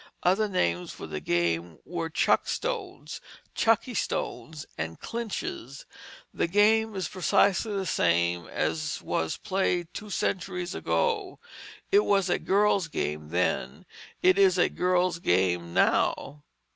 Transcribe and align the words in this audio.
Other 0.23 0.49
names 0.49 0.91
for 0.91 1.05
the 1.05 1.19
game 1.19 1.77
were 1.85 2.09
chuckstones, 2.09 3.19
chuckie 3.53 3.93
stones, 3.93 4.65
and 4.75 4.99
clinches. 4.99 5.85
The 6.33 6.47
game 6.47 6.95
is 6.95 7.07
precisely 7.07 7.75
the 7.75 7.85
same 7.85 8.47
as 8.47 8.99
was 9.03 9.37
played 9.37 9.93
two 9.93 10.09
centuries 10.09 10.73
ago; 10.73 11.37
it 11.91 12.03
was 12.03 12.31
a 12.31 12.39
girl's 12.39 12.87
game 12.87 13.29
then 13.29 13.85
it 14.23 14.39
is 14.39 14.57
a 14.57 14.69
girl's 14.69 15.19
game 15.19 15.71
now. 15.71 16.45